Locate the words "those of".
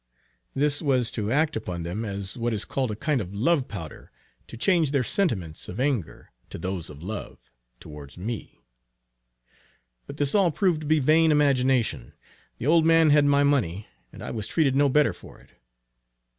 6.57-7.03